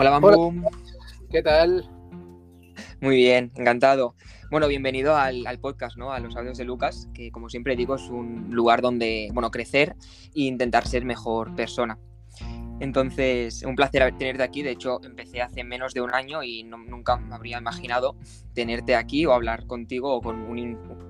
[0.00, 0.54] Hola, Bambú.
[1.28, 1.90] ¿Qué tal?
[3.00, 4.14] Muy bien, encantado.
[4.48, 6.12] Bueno, bienvenido al, podcast, ¿no?
[6.12, 9.96] A los audios de Lucas, que como siempre digo es un lugar donde, bueno, crecer
[10.36, 11.98] e intentar ser mejor persona.
[12.78, 14.62] Entonces, un placer tenerte aquí.
[14.62, 18.14] De hecho, empecé hace menos de un año y nunca me habría imaginado
[18.54, 20.46] tenerte aquí o hablar contigo o con,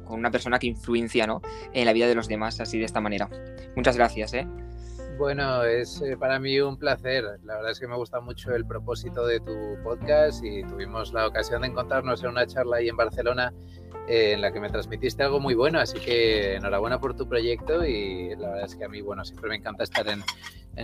[0.06, 1.42] con una persona que influencia ¿no?
[1.74, 3.28] en la vida de los demás así de esta manera.
[3.76, 4.48] Muchas gracias, ¿eh?
[5.18, 7.24] Bueno, es eh, para mí un placer.
[7.42, 11.26] La verdad es que me gusta mucho el propósito de tu podcast y tuvimos la
[11.26, 13.52] ocasión de encontrarnos en una charla ahí en Barcelona
[14.06, 15.80] eh, en la que me transmitiste algo muy bueno.
[15.80, 19.48] Así que enhorabuena por tu proyecto y la verdad es que a mí, bueno, siempre
[19.48, 20.22] me encanta estar en,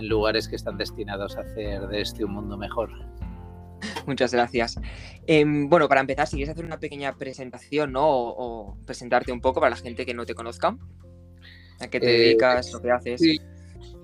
[0.09, 2.89] lugares que están destinados a hacer de este un mundo mejor.
[4.05, 4.75] Muchas gracias.
[5.27, 8.03] Em, bueno, para empezar, si quieres hacer una pequeña presentación, ¿no?
[8.05, 10.77] O, presentarte un poco para la gente que no te conozca.
[11.79, 12.73] ¿A qué te eh, dedicas?
[12.73, 13.21] ¿Lo que haces?
[13.21, 13.39] Sí.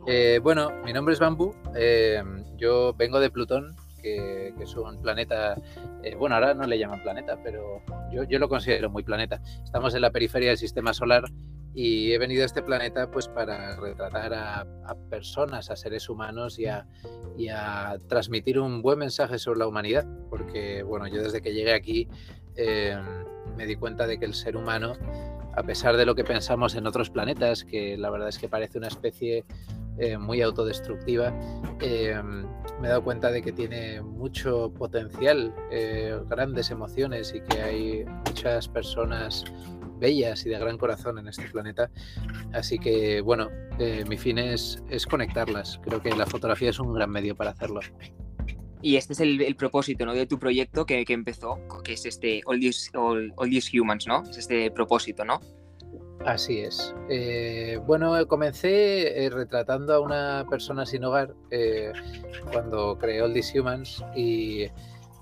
[0.08, 1.54] Eh, bueno, mi nombre es Bambú.
[1.76, 2.24] Eh,
[2.58, 5.56] yo vengo de Plutón, que, es un planeta.
[6.04, 9.42] Eh, bueno, ahora no le llaman planeta, pero yo, lo considero muy planeta.
[9.64, 11.24] Estamos en la periferia del sistema solar
[11.74, 14.66] y he venido a este planeta pues para retratar a,
[15.10, 16.66] personas, a seres humanos y
[17.38, 20.06] y a, transmitir un buen mensaje sobre la humanidad.
[20.30, 22.08] Porque, bueno, yo desde que llegué aquí
[23.56, 24.94] me di cuenta de que el ser humano
[25.54, 28.78] a pesar de lo que pensamos en otros planetas, que la verdad es que parece
[28.78, 29.44] una especie
[30.02, 31.32] eh, muy autodestructiva,
[31.80, 32.20] eh,
[32.80, 38.06] me he dado cuenta de que tiene mucho potencial, eh, grandes emociones y que hay
[38.26, 39.44] muchas personas
[40.00, 41.92] bellas y de gran corazón en este planeta.
[42.52, 43.52] Así que, bueno,
[44.10, 45.80] mi fin es, es conectarlas.
[45.84, 47.82] Creo que la fotografía es un gran medio para hacerlo.
[48.82, 50.16] Y este es el, propósito ¿no?
[50.16, 54.24] de tu proyecto que, que, empezó, que es este All These, All These Humans, ¿no?
[54.24, 55.40] Es este propósito, ¿no?
[56.26, 56.94] Así es.
[57.10, 61.92] Eh, bueno, comencé eh, retratando a una persona sin hogar eh,
[62.52, 64.68] cuando creé All Humans y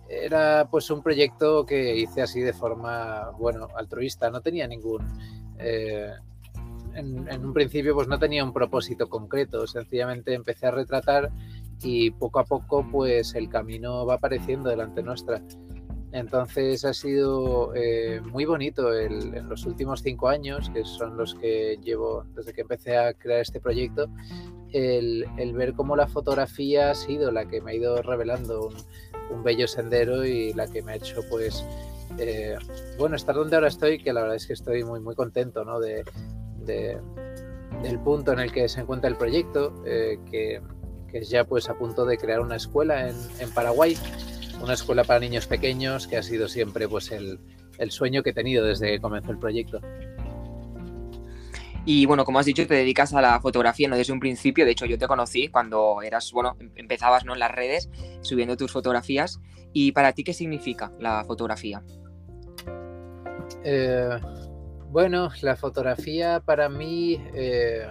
[0.10, 4.30] era pues un proyecto que hice así de forma, bueno, altruista.
[4.30, 5.08] No tenía ningún...
[6.96, 11.32] En, en, un principio pues no tenía un propósito concreto, sencillamente empecé a retratar
[11.84, 15.42] y poco a poco pues el camino va apareciendo delante nuestra.
[16.12, 21.78] Entonces ha sido eh, muy bonito en los últimos cinco años, que son los que
[21.84, 24.08] llevo desde que empecé a crear este proyecto,
[24.72, 28.70] el, ver cómo la fotografía ha sido la que me ha ido revelando
[29.32, 31.64] un, bello sendero y la que me ha hecho pues
[32.18, 32.58] eh,
[32.98, 35.80] bueno estar donde ahora estoy, que la verdad es que estoy muy muy contento ¿no?
[35.80, 36.04] de,
[36.66, 40.62] del punto en el que se encuentra el proyecto, eh, que,
[41.14, 43.96] es ya pues a punto de crear una escuela en Paraguay
[44.62, 47.40] una escuela para niños pequeños que ha sido siempre pues el,
[47.90, 49.80] sueño que he tenido desde que comenzó el proyecto.
[51.86, 53.96] Y bueno, como has dicho, te dedicas a la fotografía ¿no?
[53.96, 54.66] desde un principio.
[54.66, 57.34] De hecho, yo te conocí cuando eras, bueno, em, empezabas ¿no?
[57.34, 57.90] en las redes
[58.22, 59.40] subiendo tus fotografías.
[59.72, 61.82] ¿Y para ti qué significa la fotografía?
[63.64, 64.20] Eh,
[64.92, 67.88] bueno, la fotografía para mí eh,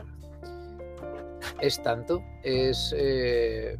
[1.60, 2.22] es tanto.
[2.42, 3.78] Es, eh,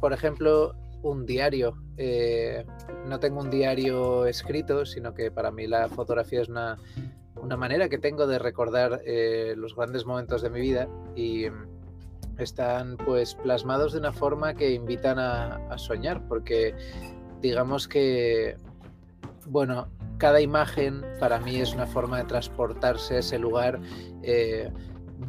[0.00, 1.83] por ejemplo, un diario.
[1.96, 2.64] Eh,
[3.06, 6.78] no tengo un diario escrito, sino que para mí la fotografía es una,
[7.56, 11.46] manera que tengo de recordar eh, los grandes momentos de mi vida y
[12.38, 16.74] están pues plasmados de una forma que invitan a, soñar, porque
[17.40, 18.56] digamos que,
[19.46, 19.88] bueno,
[20.18, 23.80] cada imagen para mí es una forma de transportarse a ese lugar.
[24.22, 24.70] Eh,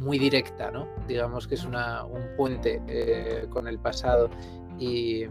[0.00, 0.88] muy directa, ¿no?
[1.06, 2.82] Digamos que es una, un puente
[3.50, 4.28] con el pasado
[4.80, 5.26] y,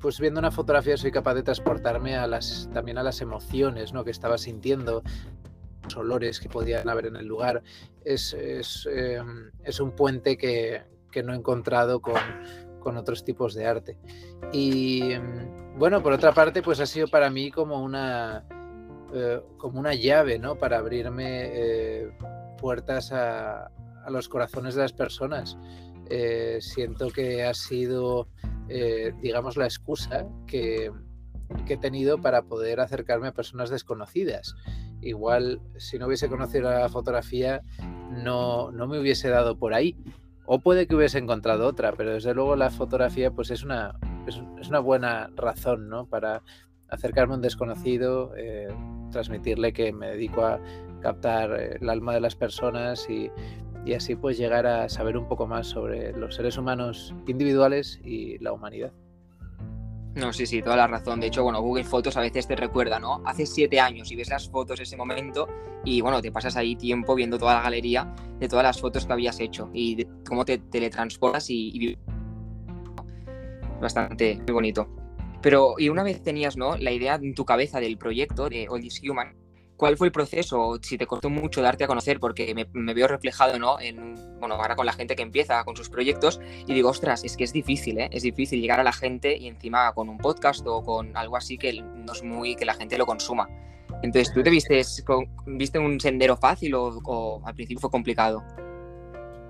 [0.00, 4.04] pues viendo una fotografía soy capaz de transportarme a las, también a las emociones ¿no?
[4.04, 5.02] que estaba sintiendo,
[5.84, 7.62] los olores que podían haber en el lugar.
[8.04, 9.50] Es, es, em,
[9.80, 10.82] un puente que,
[11.22, 12.16] no he encontrado con,
[12.96, 13.98] otros tipos de arte.
[14.52, 18.44] Y em, bueno, por otra parte, pues ha sido para mí como una,
[19.14, 20.56] eh, como una llave, ¿no?
[20.56, 22.10] Para abrirme eh,
[22.58, 23.66] puertas a,
[24.04, 25.56] a, los corazones de las personas.
[26.10, 28.28] Eh, siento que ha sido
[28.68, 30.90] eh, digamos, la excusa que,
[31.68, 34.56] he tenido para poder acercarme a personas desconocidas.
[35.02, 37.60] Igual, si no hubiese conocido la fotografía,
[38.10, 39.96] no, no me hubiese dado por ahí.
[40.46, 44.68] O puede que hubiese encontrado otra, pero desde luego la fotografía pues es una, es,
[44.68, 46.06] una buena razón ¿no?
[46.06, 46.42] para
[46.88, 48.68] acercarme a un desconocido, eh,
[49.10, 50.60] transmitirle que me dedico a
[51.00, 53.30] captar el alma de las personas y,
[53.84, 58.38] y así pues llegar a saber un poco más sobre los seres humanos individuales y
[58.38, 58.92] la humanidad.
[60.14, 61.18] No, sí, sí, toda la razón.
[61.18, 63.20] De hecho, bueno, Google Fotos a veces te recuerda, ¿no?
[63.26, 65.48] Hace siete años y ves las fotos ese momento
[65.84, 69.12] y, bueno, te pasas ahí tiempo viendo toda la galería de todas las fotos que
[69.12, 71.98] habías hecho y de cómo te teletransportas y, y
[73.80, 74.88] bastante muy bonito.
[75.42, 76.76] Pero, y una vez tenías, ¿no?
[76.76, 79.34] La idea en tu cabeza del proyecto de All Is Human,
[79.84, 80.78] ¿cuál fue el proceso?
[80.80, 83.78] Si te costó mucho darte a conocer, porque me, veo reflejado, ¿no?
[83.78, 87.36] En, bueno, ahora con la gente que empieza con sus proyectos y digo, ostras, es
[87.36, 88.08] que es difícil, ¿eh?
[88.10, 91.58] Es difícil llegar a la gente y encima con un podcast o con algo así
[91.58, 93.46] que no es muy, que la gente lo consuma.
[94.02, 94.80] Entonces, ¿tú te viste,
[95.44, 98.42] viste un sendero fácil o, al principio fue complicado?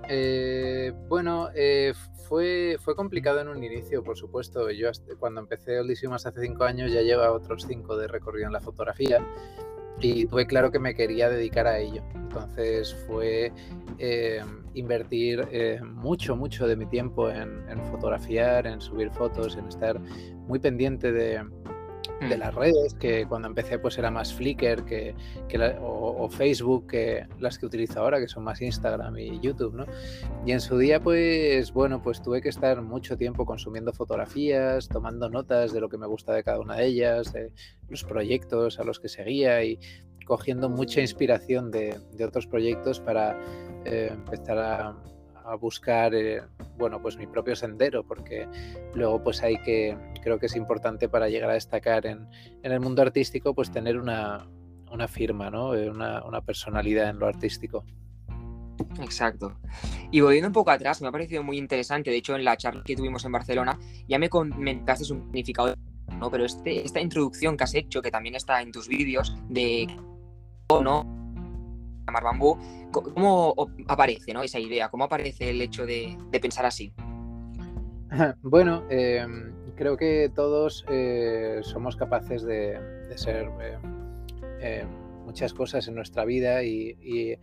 [0.09, 1.95] Eh, bueno, eh,
[2.29, 4.69] fue, fue complicado en un inicio, por supuesto.
[4.73, 4.91] Yo
[5.21, 9.25] cuando empecé Odisiumas hace cinco años ya lleva otros cinco de recorrido en la fotografía
[10.01, 12.03] y tuve claro que me quería dedicar a ello.
[12.15, 13.53] Entonces fue
[13.99, 14.43] eh,
[14.75, 15.47] invertir
[15.85, 20.01] mucho, mucho de mi tiempo en, en, fotografiar, en subir fotos, en estar
[20.49, 21.45] muy pendiente de,
[22.21, 22.39] de mm.
[22.39, 25.15] las redes, que cuando empecé pues era más Flickr que,
[25.81, 29.87] o, Facebook que las que utilizo ahora, que son más Instagram y YouTube, ¿no?
[30.47, 35.29] Y en su día pues bueno, pues tuve que estar mucho tiempo consumiendo fotografías, tomando
[35.29, 37.53] notas de lo que me gusta de cada una de ellas, de
[37.89, 39.79] los proyectos a los que seguía y
[40.25, 43.39] cogiendo mucha inspiración de, otros proyectos para
[43.85, 44.97] eh, empezar a
[45.45, 46.43] a buscar, eh,
[46.79, 48.49] bueno, pues mi propio sendero, porque
[48.95, 52.29] luego pues hay que, creo que es importante para llegar a destacar en,
[52.63, 54.49] el mundo artístico, pues tener una,
[55.09, 55.75] firma, ¿no?
[55.75, 57.85] Eh, una, personalidad en lo artístico.
[59.01, 59.57] Exacto.
[60.11, 62.83] Y volviendo un poco atrás, me ha parecido muy interesante, de hecho en la charla
[62.85, 65.75] que tuvimos en Barcelona, ya me comentaste un significado,
[66.19, 66.31] ¿no?
[66.31, 69.87] Pero este, esta introducción que has hecho, que también está en tus vídeos, de,
[70.71, 71.24] ¿no?
[72.07, 72.59] Llamar bambú,
[72.93, 73.55] ¿Cómo
[73.89, 74.43] aparece ¿no?
[74.43, 74.89] esa idea?
[74.89, 76.93] ¿Cómo aparece el hecho de, pensar así?
[78.43, 82.79] Bueno, em, creo que todos eh, somos capaces de,
[83.17, 83.79] ser eh,
[84.61, 84.85] eh,
[85.25, 87.37] muchas cosas en nuestra vida y,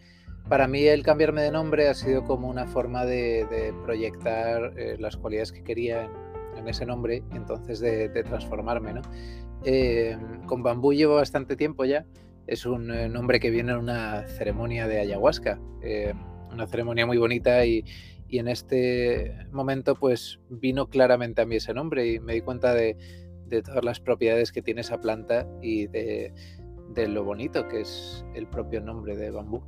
[0.48, 5.52] para mí el cambiarme de nombre ha sido como una forma de, proyectar las cualidades
[5.52, 6.10] que quería
[6.58, 8.94] en, ese nombre, entonces de, transformarme.
[8.94, 9.02] ¿no?
[9.64, 12.06] Em, con bambú llevo bastante tiempo ya
[12.48, 16.14] es un eh, nombre que viene en una ceremonia de ayahuasca, eh,
[16.52, 17.84] una ceremonia muy bonita y,
[18.30, 22.96] en este momento pues vino claramente a mí ese nombre y me di cuenta de,
[23.66, 26.32] todas las propiedades que tiene esa planta y de,
[27.10, 29.62] lo bonito que es el propio nombre de bambú.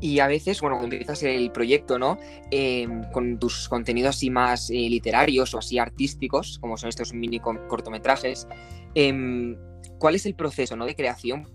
[0.00, 2.18] Y a veces, bueno, cuando empiezas el proyecto, ¿no?
[2.50, 7.38] Em, con tus contenidos así más eh, literarios o así artísticos, como son estos mini
[7.38, 8.48] cortometrajes,
[8.96, 9.56] em,
[10.02, 10.84] ¿Cuál es el proceso ¿no?
[10.84, 11.46] de creación?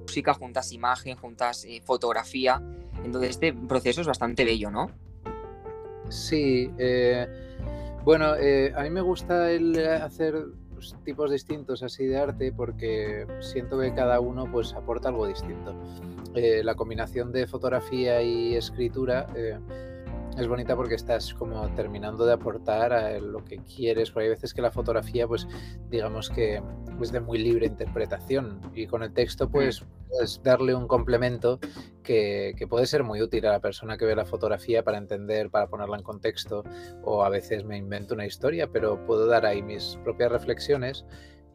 [0.00, 2.60] Música, juntas imagen, juntas eh, fotografía.
[3.04, 4.90] Entonces, este proceso es bastante bello, ¿no?
[6.08, 6.68] Sí.
[6.76, 7.24] Eh,
[8.02, 10.44] bueno, eh, a mí me gusta el hacer
[10.74, 15.72] pues, tipos distintos así de arte porque siento que cada uno pues aporta algo distinto.
[16.34, 19.28] la combinación de fotografía y escritura
[20.38, 24.54] es bonita porque estás como terminando de aportar a lo que quieres, porque hay veces
[24.54, 25.46] que la fotografía, pues
[25.90, 26.62] digamos que
[27.00, 28.60] es de muy libre interpretación.
[28.74, 31.58] Y con el texto pues puedes darle un complemento
[32.02, 35.66] que, puede ser muy útil a la persona que ve la fotografía para entender, para
[35.66, 36.64] ponerla en contexto.
[37.04, 41.04] O a veces me invento una historia, pero puedo dar ahí mis propias reflexiones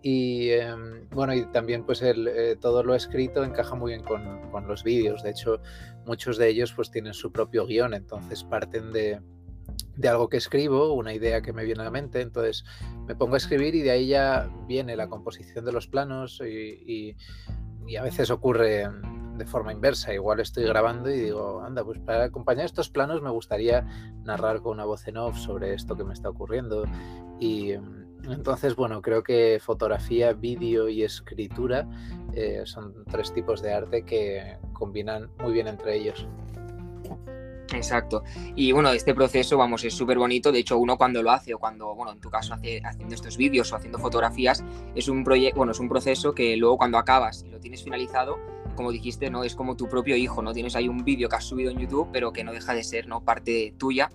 [0.02, 4.50] y em, bueno, y también pues el, eh, todo lo escrito encaja muy bien con,
[4.52, 5.24] con, los vídeos.
[5.24, 5.60] De hecho,
[6.06, 9.20] muchos de ellos pues tienen su propio guion, entonces parten de,
[9.96, 12.64] de, algo que escribo, una idea que me viene a la mente, entonces
[13.08, 17.16] me pongo a escribir y de ahí ya viene la composición de los planos y,
[17.88, 18.86] y, a veces ocurre
[19.38, 20.14] de forma inversa.
[20.14, 23.88] Igual estoy grabando y digo, anda, pues para acompañar estos planos me gustaría
[24.24, 26.84] narrar con una voz en off sobre esto que me está ocurriendo
[27.40, 31.88] y em, entonces, bueno, creo que fotografía, vídeo y escritura
[32.34, 36.28] eh, son tres tipos de arte que combinan muy bien entre ellos.
[37.74, 38.24] Exacto.
[38.56, 40.52] Y bueno, este proceso, vamos, es súper bonito.
[40.52, 43.38] De hecho, uno cuando lo hace, o cuando, bueno, en tu caso, hace, haciendo estos
[43.38, 44.64] vídeos o haciendo fotografías,
[44.96, 48.38] es un proyecto, bueno, es un proceso que luego cuando acabas y lo tienes finalizado,
[48.76, 49.44] como dijiste, ¿no?
[49.44, 50.54] Es como tu propio hijo, ¿no?
[50.54, 53.08] Tienes ahí un vídeo que has subido en YouTube, pero que no deja de ser,
[53.08, 53.24] ¿no?
[53.24, 54.10] Parte tuya.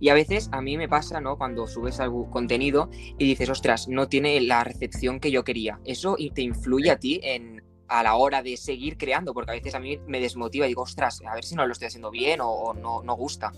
[0.00, 1.36] Y a veces a mí me pasa, ¿no?
[1.38, 5.80] Cuando subes algún contenido y dices, ostras, no tiene la recepción que yo quería.
[5.84, 9.74] Eso te influye a ti en, a la hora de seguir creando, porque a veces
[9.74, 12.40] a mí me desmotiva y digo, ostras, a ver si no lo estoy haciendo bien
[12.42, 13.52] o, no, no gusta.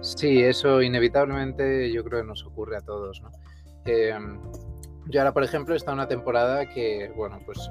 [0.00, 3.30] Sí, eso inevitablemente yo creo que nos ocurre a todos, ¿no?
[3.84, 4.38] Em,
[5.06, 7.70] yo ahora, por ejemplo, está una temporada que, bueno, pues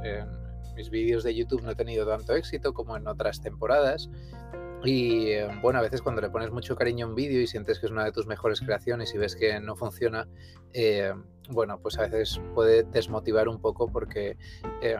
[0.75, 4.09] mis vídeos de YouTube no he tenido tanto éxito como en otras temporadas
[4.83, 7.79] y eh, bueno, a veces cuando le pones mucho cariño a un vídeo y sientes
[7.79, 10.27] que es una de tus mejores creaciones y ves que no funciona,
[10.73, 11.13] eh,
[11.49, 14.37] bueno, pues a veces puede desmotivar un poco porque
[14.81, 14.97] eh,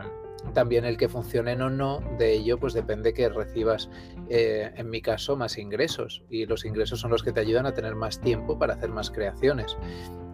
[0.54, 3.88] también el que funcionen o no, de ello pues depende que recibas,
[4.28, 6.22] eh, en mi caso, más ingresos.
[6.28, 9.10] Y los ingresos son los que te ayudan a tener más tiempo para hacer más
[9.10, 9.76] creaciones.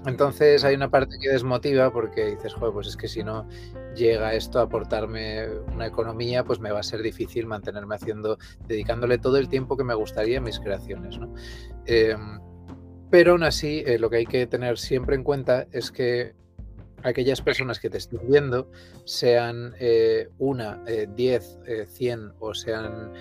[0.07, 3.49] Entonces hay una parte que desmotiva porque dices, joder, pues es que si no
[3.95, 9.19] llega esto a aportarme una economía, pues me va a ser difícil mantenerme haciendo, dedicándole
[9.19, 11.19] todo el tiempo que me gustaría a mis creaciones.
[11.19, 11.35] ¿no?
[11.87, 12.41] Em,
[13.11, 16.35] pero aún así, eh, lo que hay que tener siempre en cuenta es que
[17.03, 18.71] aquellas personas que te estén viendo,
[19.05, 23.13] sean eh, una, eh, diez, eh, cien o sean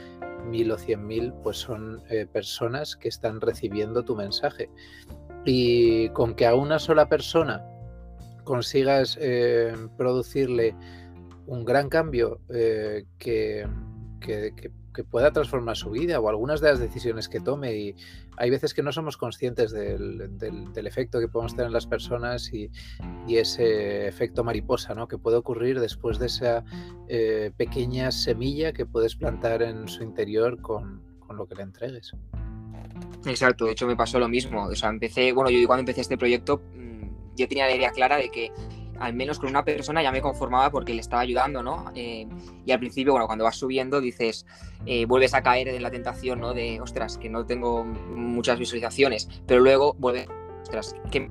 [0.46, 4.70] mil o cien mil, pues son personas que están recibiendo tu mensaje.
[5.46, 7.66] Y con que a una sola persona
[8.44, 9.20] consigas
[9.98, 10.74] producirle
[11.48, 12.40] un gran cambio
[13.18, 13.68] que,
[15.04, 17.76] pueda transformar su vida o algunas de las decisiones que tome.
[17.76, 17.96] Y
[18.38, 20.30] hay veces que no somos conscientes del,
[20.76, 22.72] efecto que podemos tener en las personas y,
[23.28, 25.08] ese efecto mariposa ¿no?
[25.08, 26.64] que puede ocurrir después de esa
[27.08, 32.14] eh, pequeña semilla que puedes plantar en su interior con, con, lo que le entregues.
[33.26, 34.66] Exacto, de hecho me pasó lo mismo.
[34.66, 38.18] O sea, empecé, bueno, yo cuando empecé este proyecto, mm, yo tenía la idea clara
[38.18, 38.52] de que
[39.00, 41.92] al menos con una persona ya me conformaba porque le estaba ayudando, ¿no?
[41.96, 42.28] Eh,
[42.66, 44.46] y al principio, bueno, cuando vas subiendo dices,
[44.86, 46.54] eh, vuelves a caer en la tentación, ¿no?
[46.54, 50.28] De, ostras, que no tengo muchas visualizaciones, pero luego vuelves,
[50.64, 51.30] ostras, que,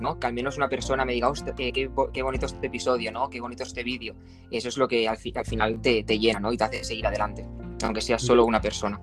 [0.00, 0.18] ¿no?
[0.18, 3.28] que al menos una persona me diga, ostras, qué, bonito este episodio, ¿no?
[3.30, 4.14] Qué bonito este vídeo.
[4.50, 6.52] Eso es lo que al, al final te, te, llena, ¿no?
[6.52, 7.46] Y te hace seguir adelante,
[7.82, 9.00] aunque sea solo una persona.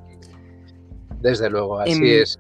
[1.20, 2.40] Desde luego, así em, es.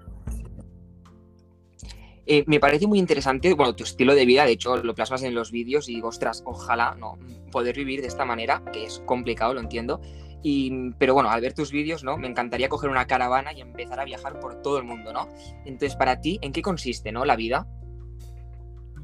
[2.25, 5.35] Eh, me parece muy interesante, bueno, tu estilo de vida, de hecho lo plasmas en
[5.35, 7.17] los vídeos y digo, ostras, ojalá no
[7.51, 9.99] poder vivir de esta manera, que es complicado, lo entiendo.
[10.41, 12.17] Y, pero bueno, al ver tus vídeos, ¿no?
[12.17, 15.29] Me encantaría coger una caravana y empezar a viajar por todo el mundo, ¿no?
[15.65, 17.23] Entonces, para ti, ¿en qué consiste, ¿no?
[17.23, 17.65] La vida.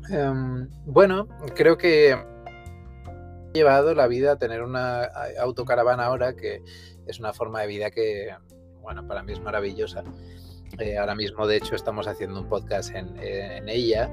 [0.09, 2.17] Em, bueno, creo que he
[3.53, 5.03] llevado la vida a tener una
[5.39, 6.61] autocaravana ahora, que
[7.07, 8.35] es una forma de vida que,
[8.81, 10.03] bueno, para mí es maravillosa.
[10.77, 14.09] Eh, ahora mismo, de hecho, estamos haciendo un podcast en, ella,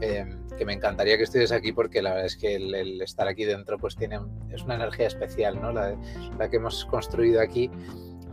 [0.00, 3.44] em, que me encantaría que estuvieses aquí porque la verdad es que el, estar aquí
[3.44, 4.20] dentro pues tiene,
[4.50, 5.72] es una energía especial, ¿no?
[5.72, 5.96] La,
[6.50, 7.70] que hemos construido aquí.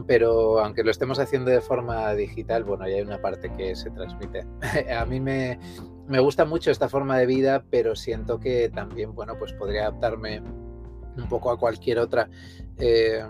[0.08, 3.92] Pero aunque lo estemos haciendo de forma digital, bueno, ya hay una parte que se
[3.92, 4.46] transmite.
[4.98, 5.60] A mí me,
[6.08, 10.42] me gusta mucho esta forma de vida, pero siento que también, bueno, pues podría adaptarme
[11.18, 12.30] un poco a cualquier otra.
[12.78, 13.24] Eh,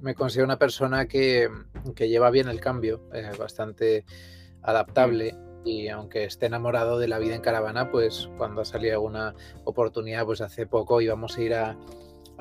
[0.00, 1.48] me considero una persona que,
[1.98, 4.04] lleva bien el cambio, eh, bastante
[4.62, 9.34] adaptable y aunque esté enamorado de la vida en caravana, pues cuando ha salido alguna
[9.64, 11.76] oportunidad, pues hace poco íbamos a ir a,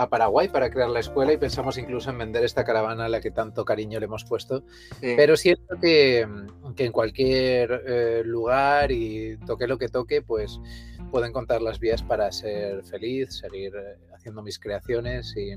[0.10, 3.32] Paraguay para crear la escuela y pensamos incluso en vender esta caravana a la que
[3.32, 4.66] tanto cariño le hemos puesto.
[5.00, 6.28] Pero siento que,
[6.78, 10.60] en cualquier eh, lugar y toque lo que toque, pues
[11.12, 15.54] puedo encontrar las vías para ser feliz, seguir eh, haciendo mis creaciones y,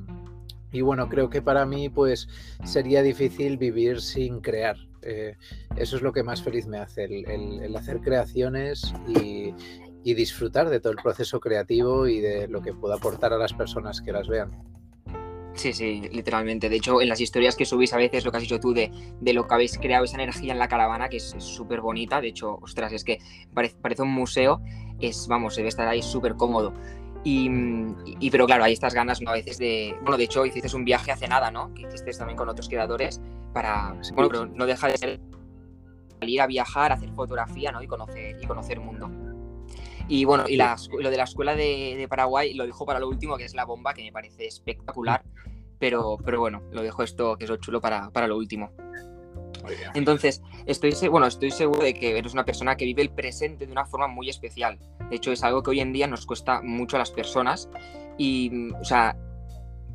[0.72, 2.28] y bueno, creo que para mí pues
[2.64, 4.76] sería difícil vivir sin crear.
[5.02, 5.36] Eh,
[5.76, 9.54] eso es lo que más feliz me hace, el, hacer creaciones y,
[10.14, 14.00] disfrutar de todo el proceso creativo y de lo que puedo aportar a las personas
[14.00, 14.50] que las vean.
[15.52, 16.70] Sí, sí, literalmente.
[16.70, 18.90] De hecho, en las historias que subís a veces, lo que has dicho tú de,
[19.20, 22.22] lo que habéis creado, esa energía en la caravana, que es súper bonita.
[22.22, 23.18] De hecho, ostras, es que
[23.52, 24.62] parece, parece un museo.
[24.98, 26.72] Es, vamos, se debe estar ahí súper cómodo.
[27.24, 29.30] Y, pero claro, hay estas ganas, ¿no?
[29.30, 29.96] A veces de.
[30.02, 31.74] Bueno, de hecho, hiciste un viaje hace nada, ¿no?
[31.74, 33.20] Que hiciste también con otros creadores
[33.52, 33.94] para.
[34.14, 35.20] Bueno, pero no deja de ser
[36.18, 37.82] salir a viajar, hacer fotografía, ¿no?
[37.82, 39.10] Y conocer, y conocer mundo.
[40.08, 43.44] Y bueno, y lo de la escuela de, Paraguay lo dejo para lo último, que
[43.44, 45.22] es la bomba, que me parece espectacular.
[45.78, 48.72] Pero, pero bueno, lo dejo esto, que es lo chulo, para, para lo último.
[49.94, 53.72] Entonces, estoy, bueno, estoy seguro de que eres una persona que vive el presente de
[53.72, 54.78] una forma muy especial.
[55.10, 57.68] De hecho, es algo que hoy en día nos cuesta mucho a las personas.
[58.16, 59.16] Y, o sea,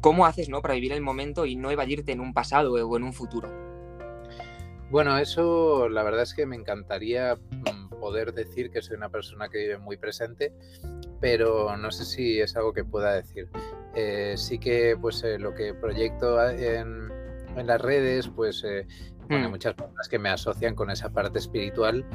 [0.01, 0.61] ¿cómo haces ¿no?
[0.61, 3.49] para vivir el momento y no evadirte en un pasado o en un futuro?
[4.93, 9.49] Bueno, eso la verdad es que me encantaría mm, poder decir que soy una persona
[9.49, 10.53] que vive muy presente,
[11.19, 13.49] pero no sé si es algo que pueda decir.
[13.95, 17.11] Eh, sí que pues eh, lo que proyecto en,
[17.55, 18.85] en las redes, pues eh,
[19.29, 19.49] hay mm.
[19.49, 22.05] muchas personas que me asocian con esa parte espiritual,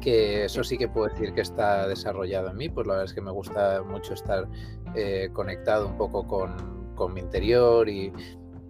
[0.00, 3.14] que eso sí que puedo decir que está desarrollado en mí, pues la verdad es
[3.14, 4.48] que me gusta mucho estar
[4.94, 8.12] eh, conectado un poco con, con mi interior y,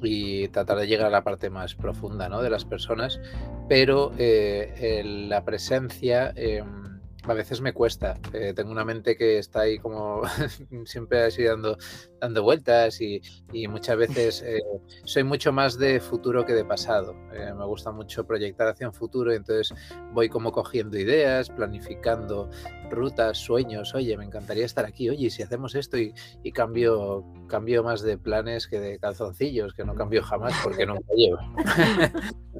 [0.02, 2.42] y, tratar de llegar a la parte más profunda ¿no?
[2.42, 3.20] de las personas,
[3.68, 6.97] pero eh, la presencia em,
[7.32, 8.18] a veces me cuesta.
[8.32, 10.22] Eh, tengo una mente que está ahí como
[10.84, 11.76] siempre así dando,
[12.20, 13.20] dando vueltas y,
[13.68, 14.60] muchas veces eh,
[15.04, 17.14] soy mucho más de futuro que de pasado.
[17.32, 19.74] Eh, me gusta mucho proyectar hacia un futuro y entonces
[20.12, 22.50] voy como cogiendo ideas, planificando
[22.90, 23.94] rutas, sueños.
[23.94, 25.10] Oye, me encantaría estar aquí.
[25.10, 26.12] Oye, si hacemos esto y,
[26.52, 31.38] cambio, cambio más de planes que de calzoncillos, que no cambio jamás porque me llevo.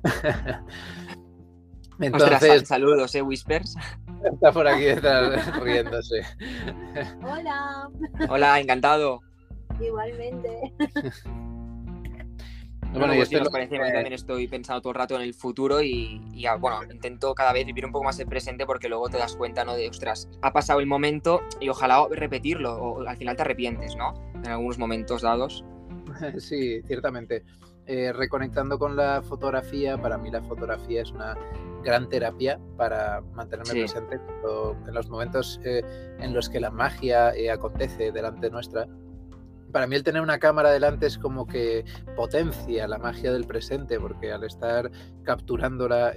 [2.01, 3.77] Entonces, saludos, ¿eh, Whispers?
[4.33, 6.23] Está por aquí detrás riéndose.
[7.23, 7.89] Hola.
[8.29, 9.21] Hola, encantado.
[9.81, 10.73] Igualmente.
[12.93, 16.21] Bueno, y esto parece, que también estoy pensando todo el rato en el futuro y,
[16.59, 19.65] bueno, intento cada vez vivir un poco más el presente porque luego te das cuenta,
[19.65, 19.75] ¿no?
[19.75, 24.15] De, ostras, ha pasado el momento y ojalá repetirlo o al final te arrepientes, ¿no?
[24.43, 25.65] En algunos momentos dados.
[26.39, 27.45] Sí, ciertamente.
[27.91, 31.35] Eh, reconectando con la fotografía, para mí la fotografía es una
[31.83, 34.21] gran terapia para mantenerme presente
[34.87, 35.83] en los momentos eh,
[36.19, 38.87] en los que la magia eh, acontece delante nuestra.
[39.73, 43.99] Para mí el tener una cámara delante es como que potencia la magia del presente,
[43.99, 44.91] porque al estar
[45.23, 46.13] capturándola,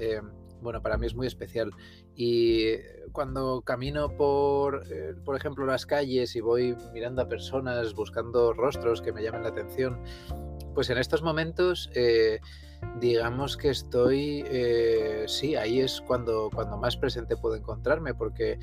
[0.62, 1.72] bueno, para mí es muy especial.
[2.16, 2.76] Y
[3.14, 4.84] cuando camino por,
[5.24, 9.50] por ejemplo, las calles y voy mirando a personas, buscando rostros que me llamen la
[9.50, 10.00] atención,
[10.74, 12.40] pues en estos momentos, eh,
[13.00, 18.60] digamos que estoy, eh, sí, ahí es cuando, cuando más presente puedo encontrarme, porque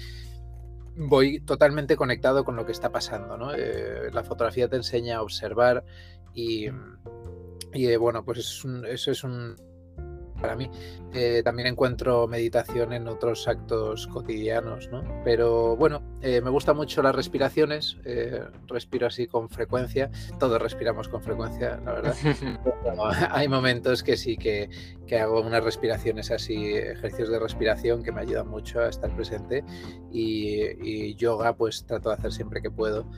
[0.96, 3.36] voy totalmente conectado con lo que está pasando.
[3.36, 3.54] ¿no?
[3.54, 5.84] Eh, la fotografía te enseña a observar
[6.34, 6.68] y,
[7.72, 9.56] y bueno, pues eso es un
[10.40, 10.70] para mí.
[11.12, 15.02] Eh, también encuentro meditación en otros actos cotidianos, ¿no?
[15.24, 21.08] Pero bueno, eh, me gustan mucho las respiraciones, eh, respiro así con frecuencia, todos respiramos
[21.08, 22.14] con frecuencia, la verdad.
[23.30, 24.68] hay momentos que sí que,
[25.06, 29.64] que, hago unas respiraciones así, ejercicios de respiración que me ayudan mucho a estar presente
[30.12, 33.08] y, y yoga pues trato de hacer siempre que puedo.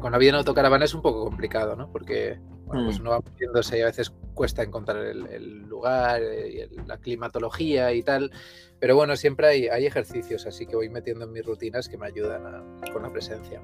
[0.00, 1.90] Con la vida en autocaravana es un poco complicado, ¿no?
[1.90, 2.38] Porque
[2.70, 3.02] bueno, pues mm.
[3.02, 8.02] uno va moviéndose y a veces cuesta encontrar el, lugar eh, y la climatología y
[8.02, 8.30] tal.
[8.78, 12.06] Pero bueno, siempre hay, hay, ejercicios, así que voy metiendo en mis rutinas que me
[12.06, 13.60] ayudan con la presencia.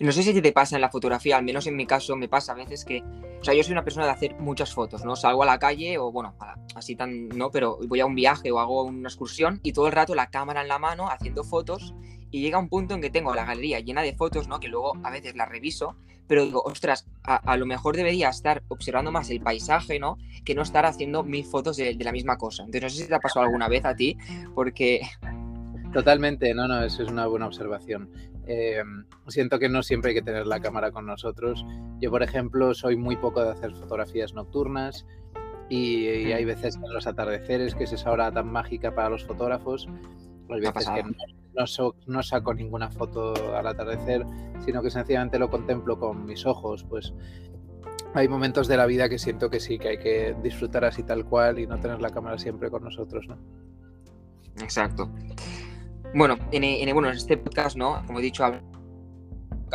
[0.00, 2.52] No sé si te pasa en la fotografía, al menos en mi caso me pasa
[2.52, 3.02] a veces que,
[3.40, 5.16] o sea, yo soy una persona de hacer muchas fotos, ¿no?
[5.16, 6.34] Salgo a la calle o bueno,
[6.74, 9.92] así tan, no, pero voy a un viaje o hago una excursión y todo el
[9.92, 11.94] rato la cámara en la mano haciendo fotos
[12.30, 14.60] y llega un punto en que tengo la galería llena de fotos, ¿no?
[14.60, 19.12] Que luego a veces la reviso pero digo, ostras, a, lo mejor debería estar observando
[19.12, 20.18] más el paisaje, ¿no?
[20.44, 22.64] Que no estar haciendo mil fotos de, la misma cosa.
[22.64, 24.16] Entonces, no sé si te ha pasado alguna vez a ti,
[24.54, 25.00] porque...
[25.92, 28.10] Totalmente, no, no, eso es una buena observación.
[28.46, 31.64] Em, siento que no siempre hay que tener la cámara con nosotros.
[32.00, 35.04] Yo, por ejemplo, soy muy poco de hacer fotografías nocturnas
[35.68, 39.88] y, hay veces en los atardeceres, que es esa hora tan mágica para los fotógrafos,
[40.48, 41.04] hay veces que
[42.06, 44.24] no, saco ninguna foto al atardecer,
[44.64, 47.14] sino que sencillamente lo contemplo con mis ojos, pues
[48.14, 51.24] hay momentos de la vida que siento que sí, que hay que disfrutar así tal
[51.24, 53.38] cual y no tener la cámara siempre con nosotros, ¿no?
[54.62, 55.10] Exacto.
[56.16, 58.02] Bueno, en, bueno, en este podcast, ¿no?
[58.06, 58.42] Como he dicho,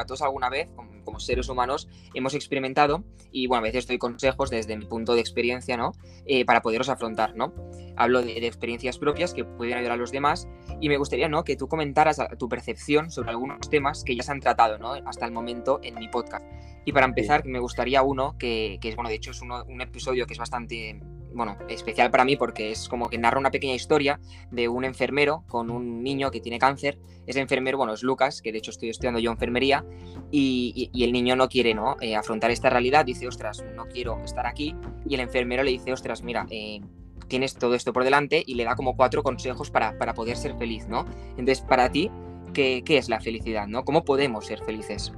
[0.08, 0.72] todos alguna vez,
[1.04, 5.20] como, seres humanos, hemos experimentado y, bueno, a veces doy consejos desde mi punto de
[5.20, 5.92] experiencia, ¿no?
[6.26, 7.54] Eh, para poderos afrontar, ¿no?
[7.96, 10.48] Hablo de, experiencias propias que pueden ayudar a los demás
[10.80, 11.44] y me gustaría, ¿no?
[11.44, 14.94] Que tú comentaras tu percepción sobre algunos temas que ya se han tratado, ¿no?
[14.94, 16.44] Hasta el momento en mi podcast.
[16.86, 20.26] Y para empezar, me gustaría uno que, que es, bueno, de hecho es un episodio
[20.26, 21.00] que es bastante
[21.34, 24.20] bueno, especial para mí porque es como que narra una pequeña historia
[24.52, 27.00] de un enfermero con un niño que tiene cáncer.
[27.26, 29.86] Ese enfermero, bueno, es Lucas, que de hecho estoy estudiando yo enfermería,
[30.32, 31.96] y, el niño no quiere ¿no?
[32.02, 35.94] Eh, afrontar esta realidad, dice, ostras, no quiero estar aquí, y el enfermero le dice,
[35.94, 36.82] ostras, mira, eh,
[37.28, 40.58] tienes todo esto por delante, y le da como cuatro consejos para, para poder ser
[40.58, 41.06] feliz, ¿no?
[41.32, 42.10] Entonces, para ti,
[42.54, 43.86] ¿qué, ¿qué, es la felicidad, ¿no?
[43.86, 45.14] ¿Cómo podemos ser felices?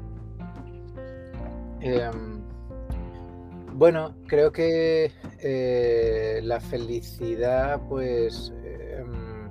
[1.80, 2.33] Em,
[3.74, 9.50] bueno, creo que eh, la felicidad, pues, em,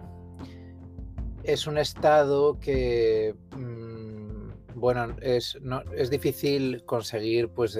[1.42, 5.58] es un estado que, mm, bueno, es,
[5.96, 7.78] es difícil conseguir, pues,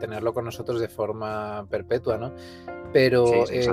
[0.00, 2.34] tenerlo con nosotros de forma perpetua, ¿no?
[2.92, 3.68] Pero eh,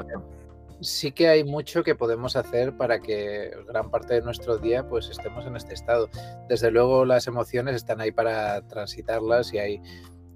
[0.82, 5.10] sí, que hay mucho que podemos hacer para que gran parte de nuestro día, pues,
[5.10, 6.10] estemos en este estado.
[6.50, 9.82] Desde luego, las emociones están ahí para transitarlas y hay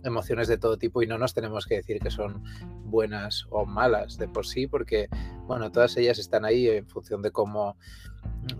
[0.03, 2.43] emociones de todo tipo y no nos tenemos que decir que son
[2.85, 5.07] buenas o malas de por sí, porque
[5.45, 7.77] bueno, todas ellas están ahí en función de cómo,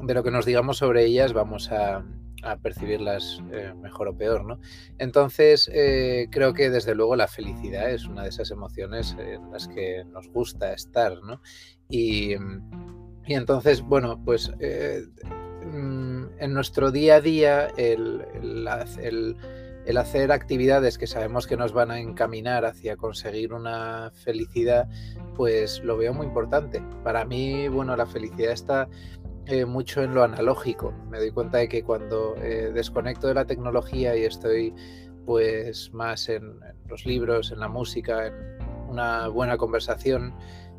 [0.04, 2.04] de lo que nos digamos sobre ellas, vamos a,
[2.62, 4.60] percibirlas eh, mejor o peor, ¿no?
[5.00, 9.68] Entonces, eh, creo que desde luego la felicidad es una de esas emociones en las
[9.68, 11.42] que nos gusta estar, ¿no?
[11.90, 12.36] Y,
[13.28, 15.04] Y entonces, bueno, pues eh,
[15.66, 18.26] mm, en nuestro día a día el,
[19.02, 19.38] el,
[19.96, 24.90] hacer actividades que sabemos que nos van a encaminar hacia conseguir una felicidad,
[25.36, 26.84] pues lo veo muy importante.
[27.06, 28.90] Para mí, bueno, la felicidad está
[29.46, 30.94] eh, mucho en lo analógico.
[31.10, 34.74] Me doy cuenta de que cuando eh, desconecto de la tecnología y estoy
[35.26, 38.34] pues más en, los libros, en la música, en
[38.90, 40.34] una buena conversación,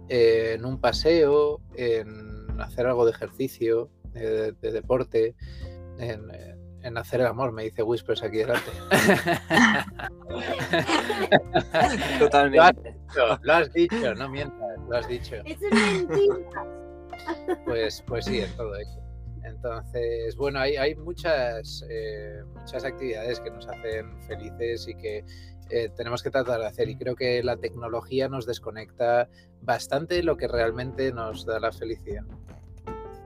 [0.08, 5.34] en un paseo, en hacer algo de ejercicio, de, deporte,
[5.98, 6.30] en,
[6.96, 8.70] hacer el amor, me dice Whispers aquí delante.
[12.18, 12.96] Totalmente.
[13.42, 15.36] Lo has, dicho, no mientas, lo has dicho.
[15.44, 16.36] es mentira.
[17.64, 19.00] Pues, pues sí, en todo eso.
[19.44, 25.24] Entonces, bueno, hay, hay muchas, eh, muchas actividades que nos hacen felices y que
[25.70, 26.88] eh, tenemos que tratar de hacer.
[26.88, 29.28] Y creo que la tecnología nos desconecta
[29.60, 32.24] bastante de lo que realmente nos da la felicidad.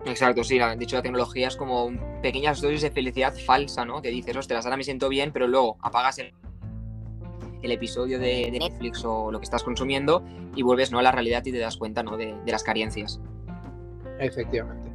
[0.04, 4.02] Exacto, sí, dicho la tecnología es como pequeñas dosis de felicidad falsa, ¿no?
[4.02, 6.34] Que dices, ostras, ahora me siento bien, pero luego apagas el,
[7.62, 10.24] el episodio de, Netflix o lo que estás consumiendo
[10.56, 10.98] y vuelves ¿no?
[10.98, 12.16] a la realidad y te das cuenta ¿no?
[12.16, 13.20] de, de las carencias.
[14.18, 14.92] Efectivamente.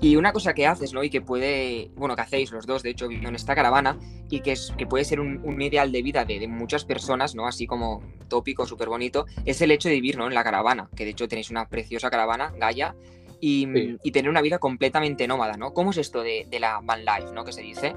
[0.00, 1.02] Y una cosa que haces, ¿no?
[1.02, 4.52] Y que puede, bueno, que hacéis los dos, de hecho, en esta caravana, y que,
[4.52, 7.46] es, que puede ser un, ideal de vida de, muchas personas, ¿no?
[7.46, 10.26] Así como tópico, súper bonito, es el hecho de vivir, ¿no?
[10.26, 12.94] En la caravana, que de hecho tenéis una preciosa caravana, Gaia,
[13.40, 15.72] y, tener una vida completamente nómada, ¿no?
[15.72, 17.44] ¿Cómo es esto de, la van life, ¿no?
[17.44, 17.94] Que se dice.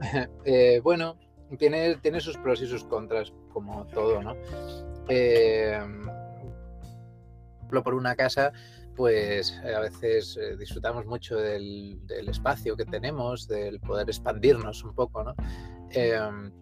[0.44, 1.16] Eh, bueno,
[1.58, 4.36] tiene, tiene sus pros y sus contras, como todo, ¿no?
[5.08, 5.80] Eh,
[7.82, 8.52] por una casa
[8.94, 15.24] pues a veces eh, disfrutamos mucho del, espacio que tenemos, del poder expandirnos un poco,
[15.24, 15.34] ¿no?
[15.90, 16.52] Em,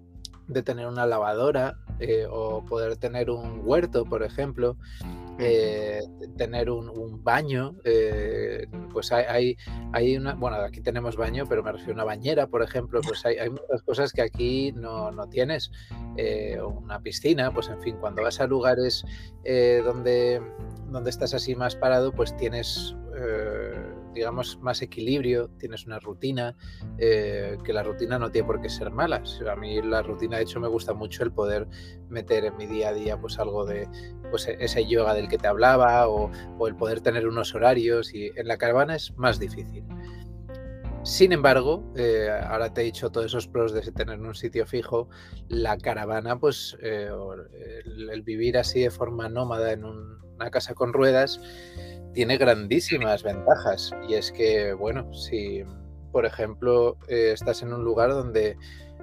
[0.49, 4.77] de tener una lavadora eh, o poder tener un huerto, por ejemplo,
[6.37, 7.77] tener un, baño,
[8.93, 9.57] pues hay,
[9.93, 13.25] hay, una, bueno, aquí tenemos baño, pero me refiero a una bañera, por ejemplo, pues
[13.25, 15.71] hay, hay muchas cosas que aquí no, no tienes,
[16.65, 19.05] una piscina, pues en fin, cuando vas a lugares
[19.85, 20.41] donde
[20.93, 23.83] donde estás así más parado, pues tienes, eh,
[24.15, 26.57] digamos, más equilibrio, tienes una rutina,
[26.99, 29.23] eh, que la rutina no tiene por qué ser mala.
[29.51, 31.69] A mí la rutina, de hecho, me gusta mucho el poder
[32.09, 33.89] meter en mi día a día pues algo de
[34.31, 36.31] pues, e-, ese yoga del que te hablaba o,
[36.67, 39.85] el poder tener unos horarios y en la caravana es más difícil.
[41.05, 45.09] Sin embargo, eh, ahora te he dicho todos esos pros de tener un sitio fijo,
[45.49, 51.41] la caravana, pues el, vivir así de forma nómada en un, una casa con ruedas
[52.13, 53.93] tiene grandísimas ventajas.
[54.09, 55.65] Y es que, bueno, si,
[56.11, 58.57] por ejemplo, eh, estás en un lugar donde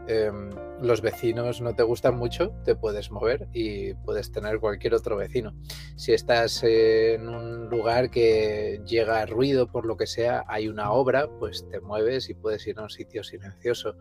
[0.07, 0.49] em,
[0.81, 5.53] los vecinos no te gustan mucho, te puedes mover y puedes tener cualquier otro vecino.
[5.97, 11.27] Si estás en un lugar que llega ruido por lo que sea, hay una obra,
[11.39, 13.95] pues te mueves y puedes ir a un sitio silencioso.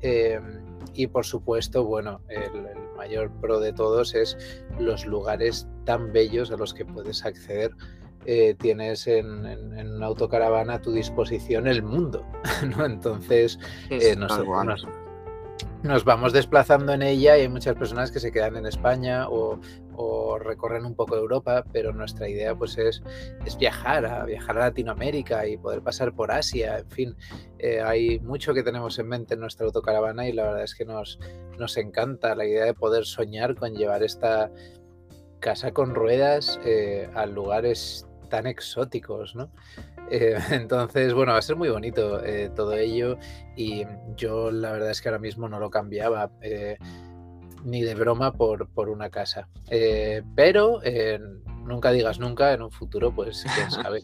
[0.00, 4.36] Em, y por supuesto, bueno, el, mayor pro de todos es
[4.78, 7.70] los lugares tan bellos a los que puedes acceder.
[8.30, 12.26] Eh, tienes en, una autocaravana a tu disposición el mundo,
[12.76, 12.84] ¿no?
[12.84, 14.14] Entonces, eh,
[15.82, 19.58] nos, vamos desplazando en ella y hay muchas personas que se quedan en España o,
[20.40, 23.02] recorren un poco Europa, pero nuestra idea pues es,
[23.46, 27.16] es, viajar, a viajar a Latinoamérica y poder pasar por Asia, en fin,
[27.58, 30.84] eh, hay mucho que tenemos en mente en nuestra autocaravana y la verdad es que
[30.84, 31.18] nos,
[31.58, 34.52] nos encanta la idea de poder soñar con llevar esta
[35.40, 39.50] casa con ruedas eh, a lugares tan exóticos, ¿no?
[40.10, 43.18] Eh, entonces, bueno, va a ser muy bonito eh, todo ello
[43.56, 43.84] y
[44.16, 46.30] yo la verdad es que ahora mismo no lo cambiaba
[47.64, 49.48] ni de broma por, por una casa.
[50.34, 50.80] pero
[51.64, 54.02] nunca digas nunca, en un futuro, pues quién sabe.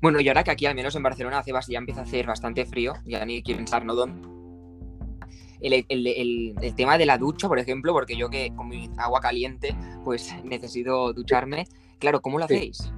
[0.00, 2.64] Bueno, y ahora que aquí, al menos en Barcelona, hace, ya empieza a hacer bastante
[2.66, 3.94] frío, ya ni quiero pensar, ¿no?
[5.60, 10.32] el, tema de la ducha, por ejemplo, porque yo que con mi agua caliente, pues
[10.44, 11.66] necesito ducharme.
[11.98, 12.92] Claro, ¿cómo lo hacéis?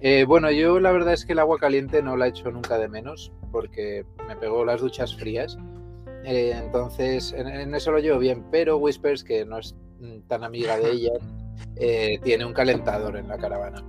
[0.00, 2.78] Eh, bueno, yo la verdad es que el agua caliente no la he hecho nunca
[2.78, 5.56] de menos, porque me pegó las duchas frías.
[6.24, 9.76] Eh, entonces, en, eso lo llevo bien, pero Whispers, que no es
[10.26, 11.12] tan amiga de ella,
[11.76, 13.84] eh, tiene un calentador en la caravana.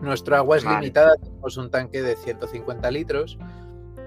[0.00, 3.38] Nuestro agua es limitada, tenemos un tanque de 150 litros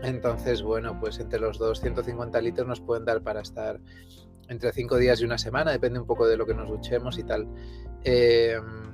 [0.02, 3.80] entonces, bueno, pues entre los 250 litros nos pueden dar para estar
[4.48, 7.24] entre 5 días y una semana, depende un poco de lo que nos duchemos y
[7.24, 7.48] tal.
[8.04, 8.89] Em,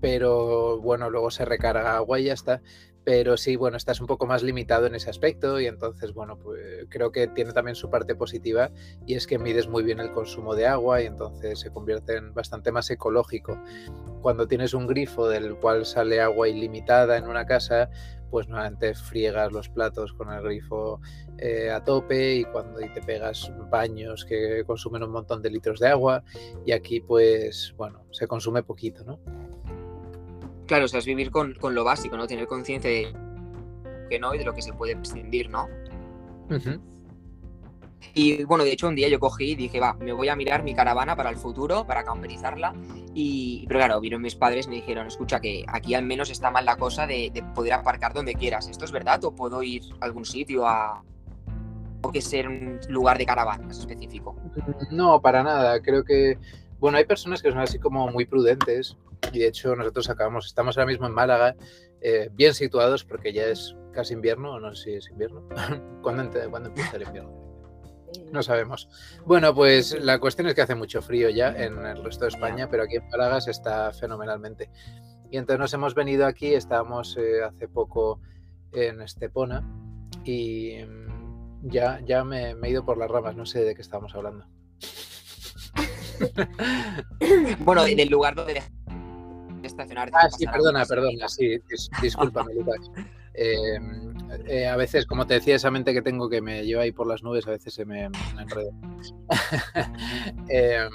[0.00, 2.62] pero bueno, luego se recarga agua y ya está.
[3.02, 6.86] pero sí, bueno, estás un poco más limitado en ese aspecto y entonces, bueno, pues
[6.90, 8.70] creo que tiene también su parte positiva
[9.06, 12.34] y es que mides muy bien el consumo de agua y entonces se convierte en
[12.34, 13.58] bastante más ecológico.
[14.22, 17.90] Cuando tienes un grifo del cual sale agua ilimitada en una casa,
[18.30, 21.00] pues nuevamente friegas los platos con el grifo
[21.38, 25.88] eh, a tope y cuando te pegas baños que consumen un montón de litros de
[25.88, 26.22] agua
[26.64, 29.18] y aquí pues bueno, se consume poquito, ¿no?
[30.70, 32.28] Claro, o sea, es vivir con, lo básico, ¿no?
[32.28, 33.12] Tener conciencia de
[34.08, 35.68] que no y de lo que se puede prescindir, ¿no?
[38.14, 40.62] Y bueno, de hecho un día yo cogí y dije, va, me voy a mirar
[40.62, 42.72] mi caravana para el futuro, para camperizarla.
[43.14, 46.52] Y, pero claro, vieron mis padres y me dijeron, escucha, que aquí al menos está
[46.52, 48.68] mal la cosa de, poder aparcar donde quieras.
[48.68, 51.02] ¿Esto es verdad o puedo ir a algún sitio a...
[52.02, 54.36] o que ser un lugar de caravanas específico?
[54.92, 55.82] No, para nada.
[55.82, 56.38] Creo que,
[56.78, 58.96] bueno, hay personas que son así como muy prudentes
[59.32, 61.56] y de hecho nosotros acabamos, estamos ahora mismo en Málaga,
[62.00, 65.46] eh, bien situados porque ya es casi invierno, o no sé si es invierno.
[66.02, 67.50] ¿Cuándo, empieza el invierno?
[68.32, 68.88] No sabemos.
[69.24, 72.68] Bueno, pues la cuestión es que hace mucho frío ya en el resto de España,
[72.68, 74.70] pero aquí en Málaga se está fenomenalmente.
[75.30, 78.20] Y entonces nos hemos venido aquí, estábamos eh, hace poco
[78.72, 79.62] en Estepona
[80.24, 83.82] y mm, ya, ya me, me, he ido por las ramas, no sé de qué
[83.82, 84.46] estábamos hablando.
[87.60, 88.62] bueno, del lugar donde
[89.70, 90.10] estacionar.
[90.12, 91.58] Ah, sí, perdona, perdona, sí,
[92.02, 92.90] discúlpame, Lucas.
[93.32, 94.12] Em,
[94.46, 97.06] eh, a veces, como te decía, esa mente que tengo que me lleva ahí por
[97.06, 98.72] las nubes, a veces se me, enreda.
[100.48, 100.90] Em,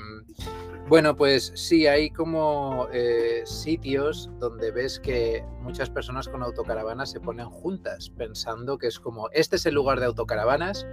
[0.87, 7.19] bueno, pues sí, hay como eh, sitios donde ves que muchas personas con autocaravanas se
[7.19, 10.85] ponen juntas, pensando que es como, este es el lugar de autocaravanas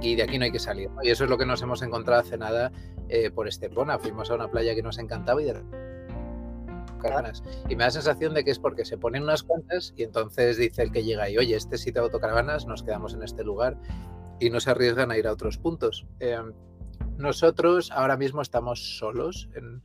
[0.00, 0.90] y de aquí no hay que salir.
[1.02, 2.70] Y eso es lo que nos hemos encontrado hace nada
[3.08, 3.98] eh, por Estepona.
[3.98, 5.54] Fuimos a una playa que nos encantaba y de
[7.68, 10.56] Y me da la sensación de que es porque se ponen unas cuantas y entonces
[10.56, 13.78] dice el que llega y, oye, este sitio de autocaravanas, nos quedamos en este lugar
[14.40, 16.06] y no se arriesgan a ir a otros puntos.
[16.20, 16.52] Em,
[17.16, 19.82] nosotros ahora mismo estamos solos en,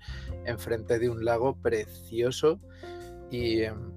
[0.60, 2.60] frente de un lago precioso
[3.30, 3.91] y em,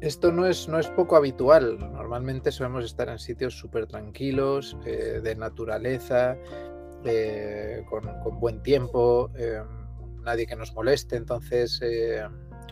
[0.00, 1.78] esto no es, no es poco habitual.
[1.78, 6.36] Normalmente solemos estar en sitios súper tranquilos, eh, de naturaleza,
[7.04, 9.30] eh, con, con, buen tiempo.
[10.26, 12.26] Nadie que nos moleste, entonces eh,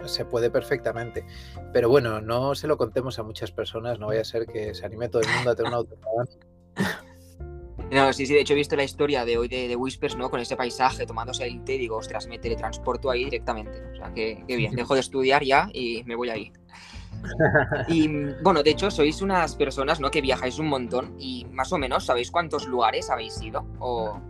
[0.05, 1.25] se puede perfectamente.
[1.73, 4.85] Pero bueno, no se lo contemos a muchas personas, no vaya a ser que se
[4.85, 6.31] anime todo el mundo a tener un autocaravana.
[7.91, 10.29] No, sí, sí, de hecho he visto la historia de hoy de, Whispers, ¿no?
[10.31, 13.83] Con ese paisaje, tomándose el té, digo, ostras, me teletransporto ahí directamente.
[13.93, 16.53] O sea, que, bien, dejo de estudiar ya y me voy ahí.
[17.89, 18.09] Y
[18.43, 20.11] bueno, de hecho, sois unas personas, ¿no?
[20.11, 23.65] Que viajáis un montón y más o menos, ¿sabéis cuántos lugares habéis ido?
[23.79, 24.21] O...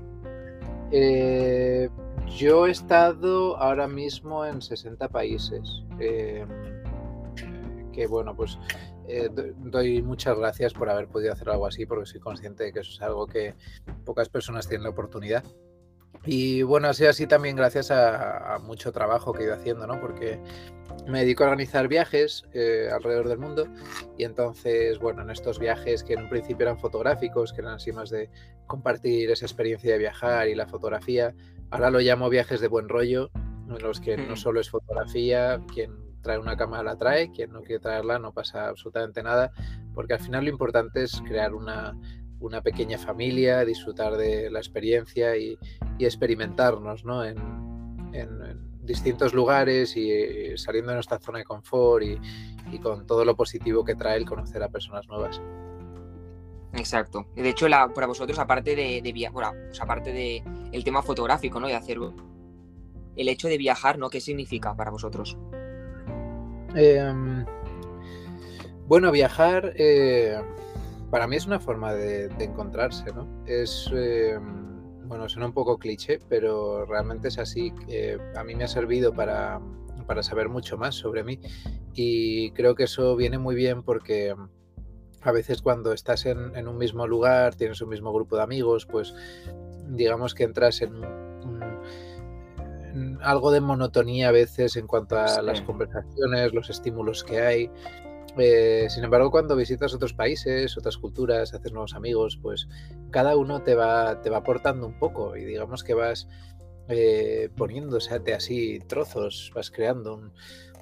[0.90, 1.88] Eh,
[2.26, 5.84] yo he estado ahora mismo en 60 países.
[5.98, 6.48] Em,
[7.92, 8.58] que bueno, pues
[9.06, 12.80] eh, doy muchas gracias por haber podido hacer algo así, porque soy consciente de que
[12.80, 13.54] eso es algo que
[14.04, 15.44] pocas personas tienen la oportunidad.
[16.24, 20.00] Y bueno, ha sido así también gracias a, mucho trabajo que he ido haciendo, ¿no?
[20.00, 20.40] Porque
[21.06, 23.66] me dedico a organizar viajes eh, alrededor del mundo
[24.16, 27.92] y entonces, bueno, en estos viajes que en un principio eran fotográficos, que eran así
[27.92, 28.30] más de
[28.66, 31.34] compartir esa experiencia de viajar y la fotografía,
[31.74, 33.30] Ahora lo llamo viajes de buen rollo,
[33.68, 34.36] en los que no mm.
[34.36, 38.68] solo es fotografía, quien trae una cámara la trae, quien no quiere traerla no pasa
[38.68, 39.50] absolutamente nada,
[39.92, 41.98] porque al final lo importante es crear una,
[42.62, 45.58] pequeña familia, disfrutar de la experiencia y,
[45.98, 47.24] experimentarnos ¿no?
[47.24, 47.64] en,
[48.82, 52.18] distintos lugares y, saliendo de nuestra zona de confort y,
[52.70, 55.40] y con todo lo positivo que trae el conocer a personas nuevas.
[56.76, 57.26] Exacto.
[57.34, 61.60] De hecho, la, para vosotros, aparte de, de bueno, pues aparte de el tema fotográfico,
[61.60, 61.66] ¿no?
[61.66, 61.98] De hacer
[63.16, 64.10] el hecho de viajar, ¿no?
[64.10, 65.38] ¿Qué significa para vosotros?
[66.74, 67.44] Em,
[68.88, 70.40] bueno, viajar eh,
[71.10, 73.28] para mí es una forma de, encontrarse, ¿no?
[73.46, 74.63] Es em,
[75.06, 77.72] bueno, suena un poco cliché, pero realmente es así.
[78.36, 79.60] a mí me ha servido para,
[80.06, 81.40] para saber mucho más sobre mí
[81.94, 84.34] y creo que eso viene muy bien porque
[85.22, 89.14] a veces cuando estás en, un mismo lugar, tienes un mismo grupo de amigos, pues
[89.88, 90.92] digamos que entras en,
[93.22, 97.70] algo de monotonía a veces en cuanto a las conversaciones, los estímulos que hay.
[98.36, 102.68] Eh, sin embargo, cuando visitas otros países, otras culturas, haces nuevos amigos, pues
[103.10, 106.28] cada uno te va, te va aportando un poco y digamos que vas
[106.88, 110.32] eh, poniéndose así trozos, vas creando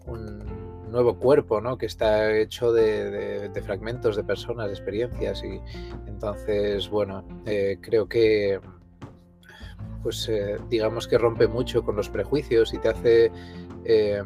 [0.06, 1.78] un, nuevo cuerpo, ¿no?
[1.78, 5.58] Que está hecho de, fragmentos de personas, de experiencias y
[6.06, 8.60] entonces, bueno, eh, creo que
[10.02, 13.32] pues eh, digamos que rompe mucho con los prejuicios y te hace
[13.84, 14.22] eh,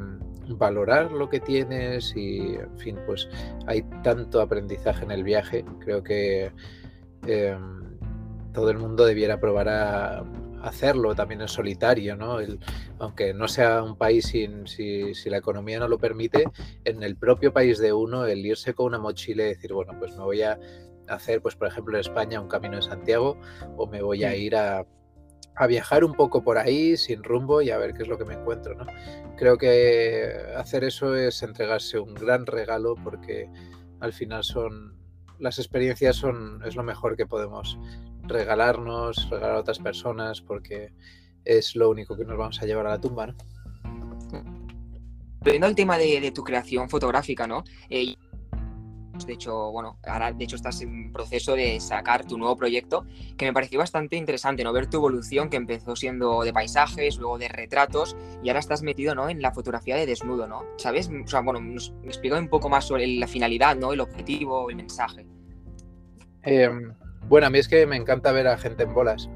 [0.48, 3.28] valorar lo que tienes y, en fin, pues
[3.66, 5.64] hay tanto aprendizaje en el viaje.
[5.80, 6.52] Creo que
[7.26, 7.98] em,
[8.52, 10.24] todo el mundo debiera probar a
[10.62, 12.38] hacerlo también en solitario, ¿no?
[12.98, 16.44] aunque no sea un país sin, si, la economía no lo permite,
[16.84, 20.16] en el propio país de uno, el irse con una mochila y decir, bueno, pues
[20.16, 20.58] me voy a
[21.08, 23.38] hacer, pues por ejemplo en España, un camino en Santiago,
[23.76, 24.84] o me voy a ir a,
[25.56, 28.24] a viajar un poco por ahí sin rumbo y a ver qué es lo que
[28.24, 28.86] me encuentro, ¿no?
[29.36, 33.50] Creo que hacer eso es entregarse un gran regalo porque
[34.00, 34.94] al final son
[35.38, 37.78] las experiencias son es lo mejor que podemos
[38.22, 40.92] regalarnos, regalar a otras personas, porque
[41.44, 43.36] es lo único que nos vamos a llevar a la tumba, ¿no?
[45.76, 47.62] Tema de, tu creación fotográfica, ¿no?
[47.88, 48.16] Eh,
[49.24, 53.46] de hecho, bueno, ahora de hecho estás en proceso de sacar tu nuevo proyecto, que
[53.46, 54.72] me pareció bastante interesante, ¿no?
[54.72, 59.14] Ver tu evolución, que empezó siendo de paisajes, luego de retratos, y ahora estás metido,
[59.14, 59.28] ¿no?
[59.28, 60.64] En la fotografía de desnudo, ¿no?
[60.76, 61.08] ¿Sabes?
[61.08, 61.76] O sea, bueno, me
[62.06, 63.92] explica un poco más sobre la finalidad, ¿no?
[63.92, 65.26] El objetivo, el mensaje.
[66.42, 66.68] Eh,
[67.28, 69.28] bueno, a mí es que me encanta ver a gente en bolas.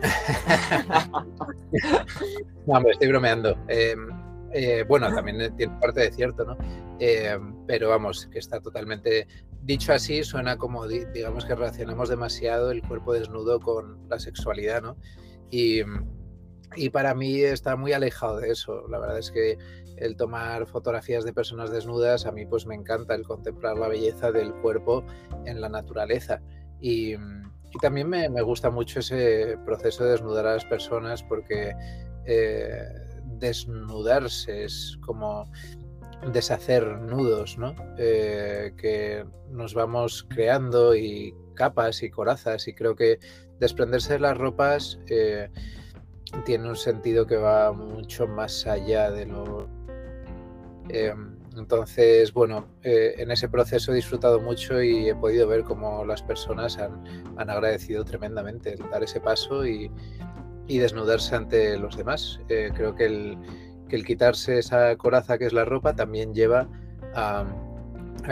[2.66, 3.58] no, me estoy bromeando.
[3.68, 4.08] Em,
[4.52, 6.56] eh, bueno, también tiene parte de cierto, ¿no?
[6.98, 9.26] Em, pero vamos, que está totalmente
[9.62, 14.96] dicho así, suena como, digamos que relacionamos demasiado el cuerpo desnudo con la sexualidad, ¿no?
[15.50, 15.82] Y,
[16.76, 18.86] y para mí está muy alejado de eso.
[18.88, 19.58] La verdad es que
[20.00, 24.32] el tomar fotografías de personas desnudas, a mí pues me encanta el contemplar la belleza
[24.32, 25.04] del cuerpo
[25.44, 26.40] en la naturaleza.
[26.80, 27.16] Y,
[27.82, 31.74] también me, gusta mucho ese proceso de desnudar a las personas porque
[32.24, 33.07] eh,
[33.38, 35.50] desnudarse es como
[36.32, 37.74] deshacer nudos, ¿no?
[37.96, 43.18] Eh, que nos vamos creando y capas y corazas y creo que
[43.58, 45.50] desprenderse de las ropas eh,
[46.44, 49.68] tiene un sentido que va mucho más allá de lo...
[50.88, 56.04] Em, entonces, bueno, eh, en ese proceso he disfrutado mucho y he podido ver cómo
[56.04, 57.02] las personas han,
[57.36, 59.90] agradecido tremendamente el dar ese paso y,
[60.76, 62.40] desnudarse ante los demás.
[62.50, 66.68] Eh, creo que el, quitarse esa coraza que es la ropa también lleva
[67.14, 67.46] a,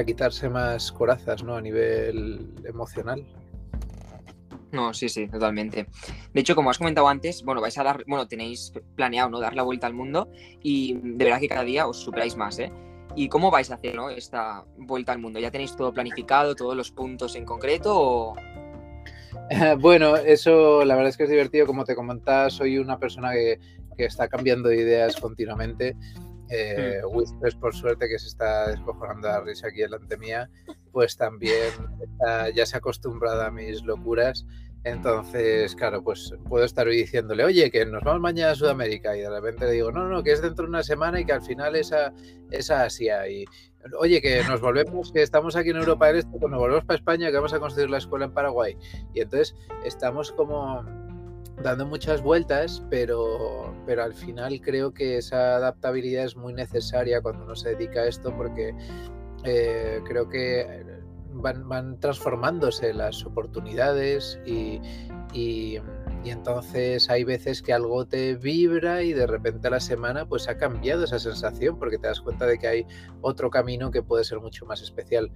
[0.04, 1.56] quitarse más corazas ¿no?
[1.56, 3.24] a nivel emocional.
[4.72, 5.86] No, sí, sí, totalmente.
[6.34, 9.40] De hecho, como has comentado antes, bueno, vais a dar, bueno, tenéis planeado, ¿no?
[9.40, 10.28] Dar la vuelta al mundo
[10.62, 12.70] y de verdad que cada día os superáis más, ¿eh?
[13.14, 15.40] ¿Y cómo vais a hacer esta vuelta al mundo?
[15.40, 18.34] ¿Ya tenéis todo planificado, todos los puntos en concreto?
[19.78, 21.66] bueno, eso la verdad es que es divertido.
[21.66, 23.58] Como te comentaba, soy una persona que,
[23.98, 25.96] está cambiando de ideas continuamente.
[26.48, 27.58] Eh, hmm.
[27.58, 30.48] por suerte, que se está descojonando la risa aquí delante mía,
[30.92, 31.72] pues también
[32.54, 34.46] ya se ha acostumbrado a mis locuras
[34.86, 39.20] entonces, claro, pues puedo estar hoy diciéndole, oye, que nos vamos mañana a Sudamérica y
[39.20, 41.42] de repente le digo, no, no, que es dentro de una semana y que al
[41.42, 42.12] final es a,
[42.84, 43.28] Asia.
[43.28, 43.46] Y,
[43.98, 47.30] oye, que nos volvemos, que estamos aquí en Europa del Este, cuando volvemos para España,
[47.30, 48.76] que vamos a construir la escuela en Paraguay.
[49.14, 50.84] Y entonces estamos como
[51.62, 57.44] dando muchas vueltas, pero, pero al final creo que esa adaptabilidad es muy necesaria cuando
[57.44, 58.74] uno se dedica a esto porque
[59.44, 60.84] eh, creo que
[61.32, 64.80] van, transformándose las oportunidades y,
[65.32, 65.78] y,
[66.30, 70.56] entonces hay veces que algo te vibra y de repente a la semana pues ha
[70.56, 72.86] cambiado esa sensación porque te das cuenta de que hay
[73.20, 75.32] otro camino que puede ser mucho más especial.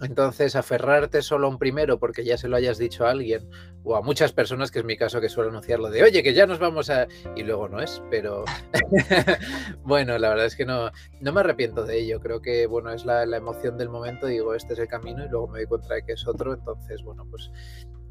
[0.00, 3.48] Entonces, aferrarte solo a un primero porque ya se lo hayas dicho a alguien
[3.82, 6.46] o a muchas personas, que es mi caso que suelo anunciarlo de, oye, que ya
[6.46, 7.08] nos vamos a...
[7.34, 8.44] y luego no es, pero
[9.82, 12.20] bueno, la verdad es que no, no me arrepiento de ello.
[12.20, 15.48] Creo que, bueno, es la, emoción del momento, digo, este es el camino y luego
[15.48, 16.54] me doy cuenta de que es otro.
[16.54, 17.50] Entonces, bueno, pues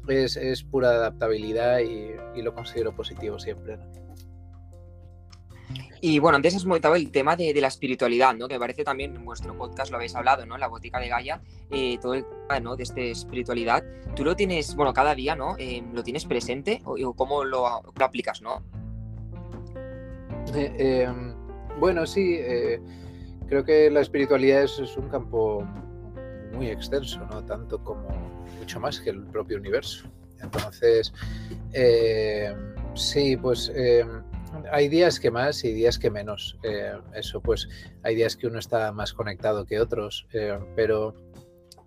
[0.08, 3.78] es, pura adaptabilidad y, lo considero positivo siempre.
[6.00, 8.46] Y bueno, antes has comentado el tema de, la espiritualidad, ¿no?
[8.46, 10.56] Que me parece también en vuestro podcast lo habéis hablado, ¿no?
[10.56, 12.76] La botica de Gaia, eh, todo el tema, ¿no?
[12.76, 13.84] De esta espiritualidad.
[14.14, 15.56] Tú lo tienes, bueno, cada día, ¿no?
[15.58, 18.62] Eh, ¿Lo tienes presente o, cómo lo, aplicas, ¿no?
[20.54, 21.34] Eh, em,
[21.80, 22.38] bueno, sí,
[23.48, 25.66] creo que la espiritualidad es, es, un campo
[26.54, 27.44] muy extenso, ¿no?
[27.44, 28.37] Tanto como
[28.68, 30.06] mucho más que el propio universo.
[30.42, 31.10] Entonces,
[32.94, 34.22] sí, pues em,
[34.70, 36.58] hay días que más y días que menos.
[36.62, 37.66] Eh, eso, pues
[38.02, 41.14] hay días que uno está más conectado que otros, eh, pero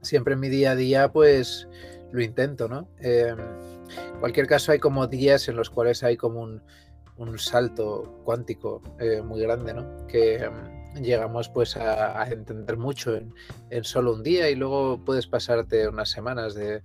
[0.02, 1.67] siempre en mi día a día, pues
[2.12, 2.89] lo intento, ¿no?
[3.00, 3.36] Eh,
[4.13, 6.63] en cualquier caso, hay como días en los cuales hay como un,
[7.38, 8.82] salto cuántico
[9.24, 10.08] muy grande, ¿no?
[10.08, 15.88] Que mm, llegamos pues a, entender mucho en, solo un día y luego puedes pasarte
[15.88, 16.82] unas semanas de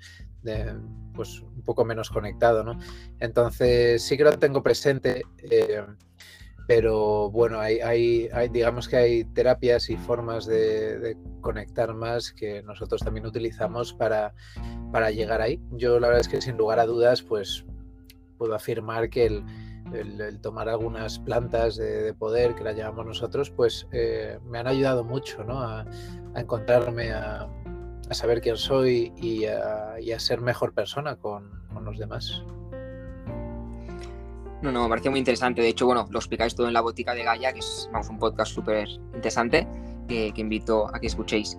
[1.14, 2.78] pues un poco menos conectado, ¿no?
[3.18, 5.84] Entonces sí que lo tengo presente, eh,
[6.68, 12.62] pero bueno, hay, hay, digamos que hay terapias y formas de, de, conectar más que
[12.62, 14.34] nosotros también utilizamos para,
[14.92, 15.60] para llegar ahí.
[15.72, 17.64] Yo la verdad es que sin lugar a dudas, pues
[18.36, 19.44] puedo afirmar que el,
[19.92, 24.66] el, tomar algunas plantas de, de, poder, que las llamamos nosotros, pues eh, me han
[24.66, 25.60] ayudado mucho ¿no?
[25.60, 25.86] a,
[26.34, 27.48] encontrarme, a,
[28.10, 32.42] saber quién soy y a, ser mejor persona con, con los demás.
[34.62, 35.60] No, no, me parece muy interesante.
[35.60, 38.18] De hecho, bueno, lo explicáis todo en la botica de Gaia, que es vamos, un
[38.18, 39.66] podcast súper interesante
[40.08, 41.58] que, invito a que escuchéis.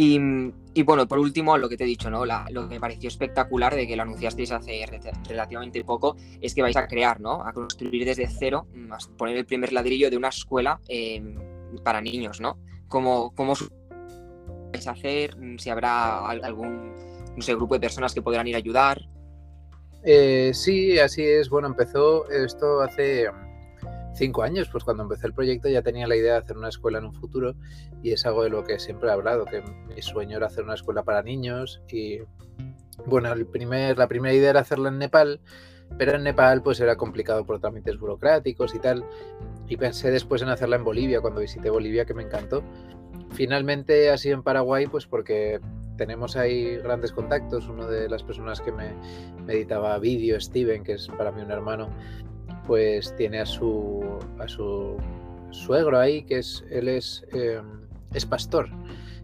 [0.00, 2.24] Y, bueno, por último, lo que te he dicho, ¿no?
[2.24, 4.84] La, lo que me pareció espectacular de que lo anunciasteis hace
[5.28, 7.44] relativamente poco es que vais a crear, ¿no?
[7.44, 11.20] A construir desde cero, a poner el primer ladrillo de una escuela eh,
[11.82, 12.60] para niños, ¿no?
[12.86, 13.54] ¿Cómo, cómo
[14.72, 15.36] vais a hacer?
[15.56, 16.96] Si habrá algún,
[17.36, 19.00] no sé, grupo de personas que podrán ir a ayudar.
[20.04, 21.50] Eh, sí, así es.
[21.50, 23.26] Bueno, empezó esto hace
[24.18, 26.98] cinco años, pues cuando empecé el proyecto ya tenía la idea de hacer una escuela
[26.98, 27.54] en un futuro
[28.02, 30.74] y es algo de lo que siempre he hablado, que mi sueño era hacer una
[30.74, 32.20] escuela para niños y
[33.06, 35.40] bueno, el primer, la primera idea era hacerla en Nepal,
[35.96, 39.04] pero en Nepal pues era complicado por trámites burocráticos y tal
[39.68, 42.62] y pensé después en hacerla en Bolivia cuando visité Bolivia que me encantó.
[43.30, 45.60] Finalmente ha sido en Paraguay pues porque
[45.96, 47.68] tenemos ahí grandes contactos.
[47.68, 48.94] Uno de las personas que me,
[49.44, 51.90] me editaba vídeo, Steven, que es para mí un hermano,
[52.68, 54.04] pues tiene a su,
[54.38, 54.96] a su
[55.50, 57.60] suegro ahí, que es, él es, eh,
[58.12, 58.68] es pastor.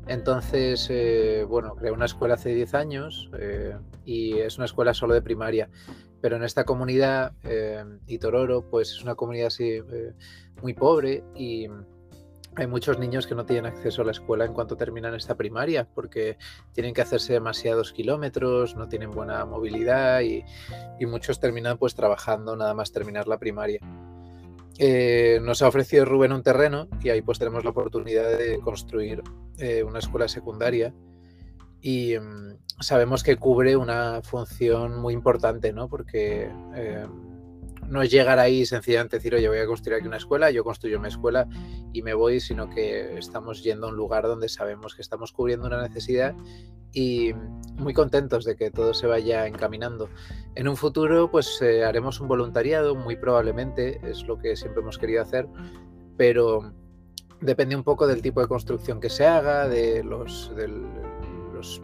[0.07, 5.14] Entonces, eh, bueno, creó una escuela hace 10 años eh, y es una escuela solo
[5.14, 5.70] de primaria.
[6.20, 9.80] Pero en esta comunidad, eh, Itororo, pues es una comunidad así
[10.62, 11.68] muy pobre y,
[12.57, 15.88] hay muchos niños que no tienen acceso a la escuela en cuanto terminan esta primaria
[15.94, 16.38] porque
[16.72, 20.44] tienen que hacerse demasiados kilómetros, no tienen buena movilidad y,
[20.98, 23.80] y muchos terminan pues trabajando nada más terminar la primaria.
[24.78, 29.22] Eh, nos ha ofrecido Rubén un terreno y ahí pues tenemos la oportunidad de construir
[29.59, 30.92] eh, una escuela secundaria
[31.80, 35.88] y um, sabemos que cubre una función muy importante, ¿no?
[35.88, 37.07] Porque eh,
[37.89, 40.64] no es llegar ahí y sencillamente decir, oye, voy a construir aquí una escuela, yo
[40.64, 41.47] construyo mi escuela
[41.93, 45.66] y me voy, sino que estamos yendo a un lugar donde sabemos que estamos cubriendo
[45.66, 46.35] una necesidad
[46.93, 47.32] y
[47.76, 50.09] muy contentos de que todo se vaya encaminando.
[50.55, 54.97] En un futuro, pues eh, haremos un voluntariado, muy probablemente, es lo que siempre hemos
[54.97, 55.49] querido hacer,
[56.16, 56.72] pero
[57.41, 60.53] depende un poco del tipo de construcción que se haga, de los,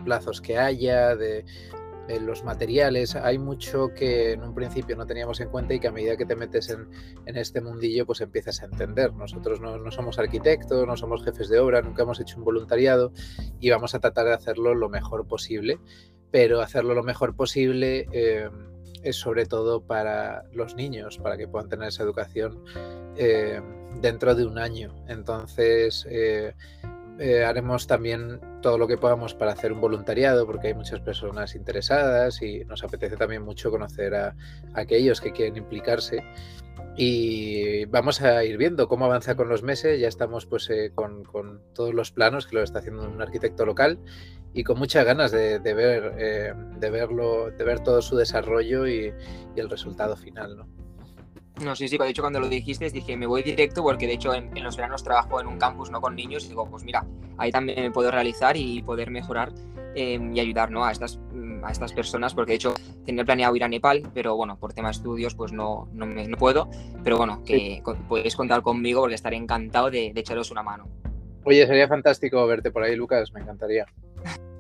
[0.05, 1.45] plazos que haya, de,
[2.21, 5.93] los materiales, hay mucho que en un principio no teníamos en cuenta y que a
[5.93, 6.89] medida que te metes en,
[7.27, 9.13] en este mundillo, pues empiezas a entender.
[9.15, 13.13] Nosotros no, no, somos arquitectos, no somos jefes de obra, nunca hemos hecho un voluntariado
[13.61, 15.79] y vamos a tratar de hacerlo lo mejor posible,
[16.31, 18.49] pero hacerlo lo mejor posible eh,
[19.03, 22.65] es sobre todo para los niños, para que puedan tener esa educación
[23.17, 23.61] eh,
[24.01, 24.95] dentro de un año.
[25.09, 26.55] Entonces, eh,
[27.21, 31.55] eh, haremos también todo lo que podamos para hacer un voluntariado, porque hay muchas personas
[31.55, 34.35] interesadas y nos apetece también mucho conocer a,
[34.73, 36.25] aquellos que quieren implicarse.
[36.97, 40.01] Y vamos a ir viendo cómo avanza con los meses.
[40.01, 41.23] Ya estamos pues eh, con,
[41.75, 43.99] todos los planos que lo está haciendo un arquitecto local
[44.55, 48.87] y con muchas ganas de, de ver, eh, de verlo, de ver todo su desarrollo
[48.87, 49.13] y,
[49.55, 50.80] y el resultado final, ¿no?
[51.61, 54.33] No, sí, sí, de hecho cuando lo dijiste dije, me voy directo porque de hecho
[54.33, 57.05] en, en, los veranos trabajo en un campus no con niños y digo, pues mira,
[57.37, 59.53] ahí también me puedo realizar y poder mejorar
[59.95, 60.85] eh, y ayudar ¿no?
[60.85, 61.21] a, estas,
[61.63, 64.89] a estas personas porque de hecho tenía planeado ir a Nepal, pero bueno, por tema
[64.89, 66.71] de estudios pues no, no, me, no puedo,
[67.05, 67.93] pero bueno, que sí.
[68.09, 70.89] podéis contar conmigo porque estaré encantado de, de echaros una mano.
[71.45, 73.87] Oye, sería fantástico verte por ahí, Lucas, me encantaría.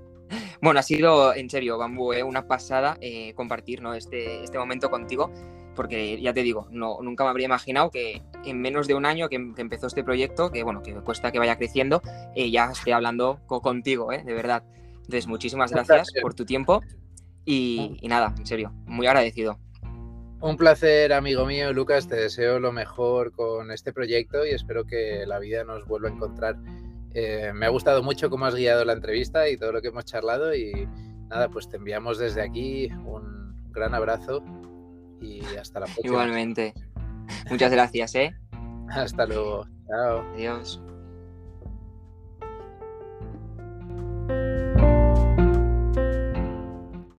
[0.63, 3.95] Bueno, ha sido en serio, Bambú, eh, una pasada eh, compartir ¿no?
[3.95, 5.33] este, este momento contigo
[5.75, 9.29] porque ya te digo, no, nunca me habría imaginado que en menos de un año
[9.29, 12.03] que, que empezó este proyecto, que bueno, que cuesta que vaya creciendo,
[12.35, 14.23] eh, ya esté hablando co contigo, ¿eh?
[14.25, 14.65] de verdad.
[14.97, 16.83] Entonces, muchísimas gracias por tu tiempo
[17.45, 19.59] y, y, nada, en serio, muy agradecido.
[20.41, 25.25] Un placer, amigo mío, Lucas, te deseo lo mejor con este proyecto y espero que
[25.27, 26.57] la vida nos vuelva a encontrar.
[27.13, 30.05] Eh, me ha gustado mucho cómo has guiado la entrevista y todo lo que hemos
[30.05, 30.89] charlado y
[31.29, 34.43] nada, pues te enviamos desde aquí un gran abrazo
[35.21, 36.07] y hasta la próxima.
[36.07, 36.75] Igualmente.
[37.51, 38.35] Muchas gracias, ¿eh?
[38.91, 39.67] Hasta luego.
[39.89, 40.21] Chao.
[40.35, 40.81] Adiós.